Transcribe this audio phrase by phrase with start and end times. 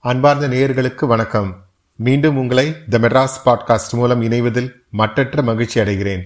[0.00, 1.64] அன்பார்ந்த நேயர்களுக்கு வணக்கம்.
[1.96, 6.22] மீண்டும் உங்களை த மெட்ராஸ் பாட்காஸ்ட் மூலம் இணைவதில் மட்டற்ற மகிழ்ச்சி அடைகிறேன்.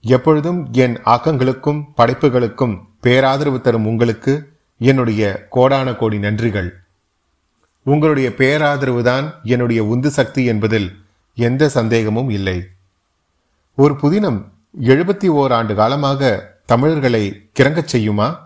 [0.00, 6.70] எப்பொழுதும் என் ஆக்கங்களுக்கும் படைப்புகளுக்கும் பேராதரவு தரும் உங்களுக்கு என்னுடைய கோடான கோடி நன்றிகள்.
[7.82, 11.04] உங்களுடைய பேராதரவு தான் என்னுடைய உந்து சக்தி என்பதில்
[11.34, 12.62] எந்த சந்தேகமும் இல்லை.
[13.74, 14.44] ஒரு புதினம்
[14.82, 18.36] எழுபத்தி ஓர் ஆண்டு காலமாக தமிழர்களை கிறங்கச் செய்யுமா?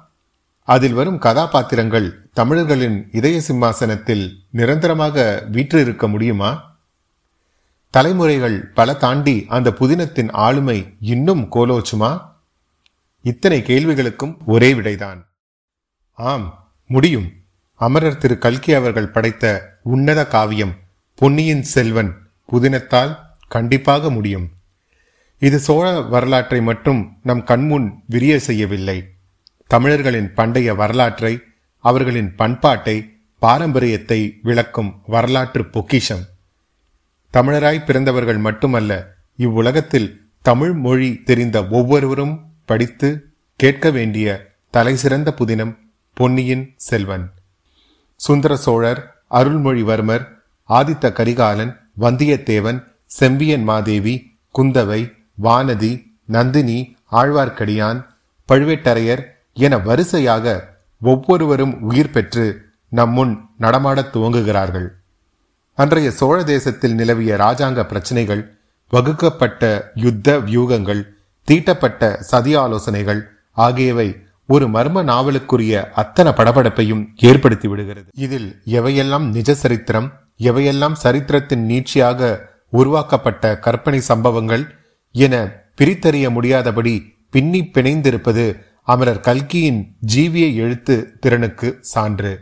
[0.66, 6.80] அதில் வரும் கதாபாத்திரங்கள் தமிழர்களின் இதய சிம்மாசனத்தில் நிரந்தரமாக வீற்றிருக்க முடியுமா?
[7.90, 12.20] தலைமுறைகள் பல தாண்டி அந்த புதினத்தின் ஆளுமை இன்னும் கோலோச்சுமா?
[13.22, 15.26] இத்தனை கேள்விகளுக்கும் ஒரே விடைதான்.
[16.12, 17.32] ஆம் முடியும்.
[17.74, 20.74] அமரர் திரு கல்கி அவர்கள் படைத்த உன்னத காவியம்
[21.14, 23.16] பொன்னியின் செல்வன் புதினத்தால்
[23.48, 24.48] கண்டிப்பாக முடியும்.
[25.38, 29.13] இது சோழ வரலாற்றை மட்டும் நம் கண்முன் விரிய செய்யவில்லை.
[29.66, 31.40] தமிழர்களின் பண்டைய வரலாற்றை
[31.78, 32.96] அவர்களின் பண்பாட்டை
[33.38, 36.24] பாரம்பரியத்தை விளக்கும் வரலாற்று பொக்கிஷம்.
[37.34, 45.78] தமிழராய் பிறந்தவர்கள் மட்டுமல்ல இவ்வுலகத்தில் தமிழ் மொழி தெரிந்த ஒவ்வொருவரும் படித்து கேட்க வேண்டிய தலைசிறந்த புதினம்
[46.14, 47.32] பொன்னியின் செல்வன்.
[48.16, 50.24] சுந்தர சோழர் அருள்மொழிவர்மர்
[50.68, 55.92] ஆதித்த கரிகாலன் வந்தியத்தேவன் செம்பியன் மாதேவி குந்தவை வானதி
[56.26, 58.06] நந்தினி ஆழ்வார்க்கடியான்
[58.48, 59.22] பழுவேட்டரையர்
[59.54, 64.88] என வரிசையாக ஒவ்வொருவரும் உயிர் பெற்று நம்முன் நடமாடத் துவங்குகிறார்கள்.
[65.74, 68.56] அன்றைய சோழ தேசத்தில் நிலவிய ராஜாங்க பிரச்சனைகள்
[68.88, 71.02] வகுக்கப்பட்ட யுத்த வியூகங்கள்
[71.44, 74.16] தீட்டப்பட்ட சதி ஆலோசனைகள் ஆகியவை
[74.46, 78.10] ஒரு மர்ம நாவலுக்குரிய அத்தனை படபடப்பையும் ஏற்படுத்தி விடுகிறது.
[78.14, 82.38] இதில் எவையெல்லாம் நிஜ சரித்திரம் எவையெல்லாம் சரித்திரத்தின் நீட்சியாக
[82.68, 84.74] உருவாக்கப்பட்ட கற்பனை சம்பவங்கள்
[85.12, 92.32] என பிரித்தறிய முடியாதபடி பின்னி பிணைந்திருப்பது அமரர் கல்கியின் ஜீவிய எழுத்து திறனுக்கு சான்று.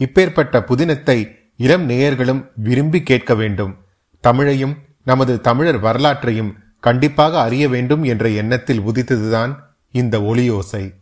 [0.00, 1.18] இப்பேற்பட்ட புதினத்தை
[1.56, 3.76] இளம் நேயர்களும் விரும்பி கேட்க வேண்டும்.
[4.24, 4.74] தமிழையும்
[5.04, 9.52] நமது தமிழர் வரலாற்றையும் கண்டிப்பாக அறிய வேண்டும் என்ற எண்ணத்தில் உதித்ததுதான்
[9.90, 10.94] இந்த ஒளியோசை.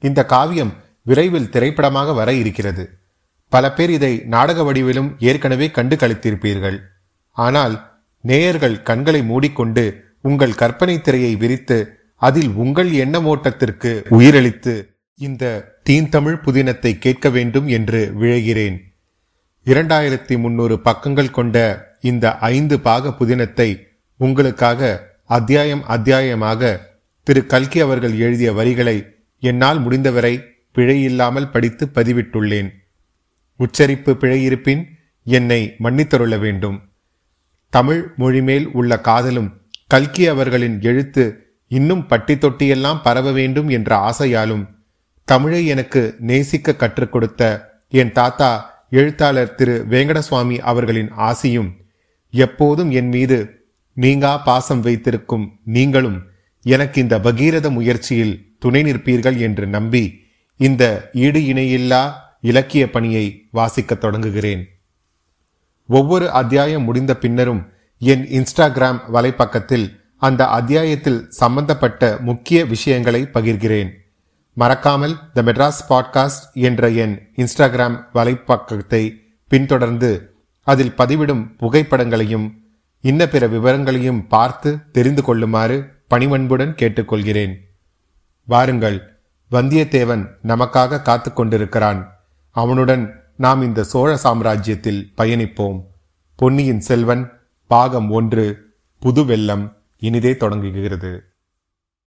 [0.00, 0.72] இந்த காவியம்
[1.02, 2.84] விரைவில் திரைப்படமாக வர இருக்கிறது.
[3.48, 6.78] பல பேர் இதை நாடக வடிவிலும் ஏற்கனவே கண்டு கழித்திருப்பீர்கள்
[7.32, 7.74] ஆனால்
[8.20, 9.84] நேயர்கள் கண்களை மூடிக்கொண்டு
[10.20, 14.74] உங்கள் கற்பனை திரையை விரித்து அதில் உங்கள் எண்ணமோட்டத்திற்கு உயிரளித்து
[15.14, 18.76] இந்த தீந்தமிழ் புதினத்தை கேட்க வேண்டும் என்று விழைகிறேன்.
[19.64, 21.56] இரண்டாயிரத்தி முன்னூறு பக்கங்கள் கொண்ட
[22.00, 23.68] இந்த ஐந்து பாக புதினத்தை
[24.16, 24.90] உங்களுக்காக
[25.24, 26.80] அத்தியாயம் அத்தியாயமாக
[27.22, 28.96] திரு கல்கி அவர்கள் எழுதிய வரிகளை
[29.38, 30.34] என்னால் முடிந்தவரை
[30.74, 32.68] பிழையில்லாமல் படித்து பதிவிட்டுள்ளேன்.
[33.56, 34.82] உச்சரிப்பு பிழை இருப்பின்
[35.24, 36.78] என்னை மன்னித்தருள வேண்டும்.
[37.68, 39.50] தமிழ் மொழிமேல் உள்ள காதலும்
[39.86, 41.24] கல்கி அவர்களின் எழுத்து
[41.68, 44.66] இன்னும் பட்டி தொட்டியெல்லாம் பரவ வேண்டும் என்ற ஆசையாலும்
[45.24, 47.42] தமிழை எனக்கு நேசிக்க கற்றுக் கொடுத்த
[47.88, 48.50] என் தாத்தா
[48.90, 51.70] எழுத்தாளர் திரு வேங்கடசுவாமி அவர்களின் ஆசியும்
[52.30, 56.22] எப்போதும் என் மீது நீங்கா பாசம் வைத்திருக்கும் நீங்களும்
[56.62, 60.20] எனக்கு இந்த பகீரத முயற்சியில் துணை நிற்பீர்கள் என்று நம்பி
[60.56, 64.64] இந்த ஈடு இணையில்லா இலக்கிய பணியை வாசிக்கத் தொடங்குகிறேன்.
[65.86, 69.86] ஒவ்வொரு அத்தியாயம் முடிந்த பின்னரும் என் இன்ஸ்டாகிராம் வலைப்பக்கத்தில்
[70.26, 73.90] அந்த அத்தியாயத்தில் சம்பந்தப்பட்ட முக்கிய விஷயங்களை பகிர்கிறேன்.
[74.52, 79.10] மறக்காமல் த மெட்ராஸ் பாட்காஸ்ட் என்ற என் இன்ஸ்டாகிராம் வலைப்பக்கத்தை
[79.48, 80.10] பின்தொடர்ந்து
[80.62, 82.46] அதில் பதிவிடும் புகைப்படங்களையும்
[83.00, 85.76] இன்ன பிற விவரங்களையும் பார்த்து தெரிந்து கொள்ளுமாறு
[86.08, 87.54] பணிவன்புடன் கேட்டுக்கொள்கிறேன்.
[88.48, 88.98] வாருங்கள்
[89.50, 92.00] வந்தியத்தேவன் நமக்காக காத்து கொண்டிருக்கிறான்.
[92.50, 93.04] அவனுடன்
[93.36, 95.80] நாம் இந்த சோழ சாம்ராஜ்யத்தில் பயணிப்போம்.
[96.36, 97.32] பொன்னியின் செல்வன்
[97.70, 98.46] பாகம் ஒன்று
[99.02, 101.24] புது வெள்ளம் இனிதே தொடங்குகிறது.